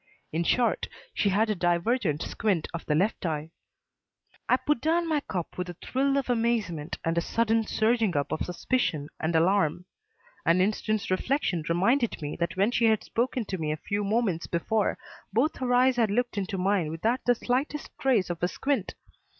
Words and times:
In 0.33 0.43
short, 0.43 0.87
she 1.13 1.29
had 1.29 1.51
a 1.51 1.53
divergent 1.53 2.23
squint 2.23 2.67
of 2.73 2.83
the 2.87 2.95
left 2.95 3.23
eye. 3.23 3.51
I 4.49 4.57
put 4.57 4.81
down 4.81 5.07
my 5.07 5.19
cup 5.19 5.59
with 5.59 5.69
a 5.69 5.75
thrill 5.75 6.17
of 6.17 6.27
amazement 6.27 6.97
and 7.05 7.19
a 7.19 7.21
sudden 7.21 7.67
surging 7.67 8.17
up 8.17 8.31
of 8.31 8.43
suspicion 8.43 9.09
and 9.19 9.35
alarm. 9.35 9.85
An 10.43 10.59
instant's 10.59 11.11
reflection 11.11 11.61
reminded 11.69 12.19
me 12.19 12.35
that 12.37 12.57
when 12.57 12.71
she 12.71 12.85
had 12.85 13.03
spoken 13.03 13.45
to 13.45 13.59
me 13.59 13.71
a 13.71 13.77
few 13.77 14.03
moments 14.03 14.47
before, 14.47 14.97
both 15.31 15.57
her 15.59 15.71
eyes 15.71 15.97
had 15.97 16.09
looked 16.09 16.35
into 16.35 16.57
mine 16.57 16.89
without 16.89 17.19
the 17.27 17.35
slightest 17.35 17.91
trace 17.99 18.31
of 18.31 18.41
a 18.41 18.47
squint. 18.47 18.95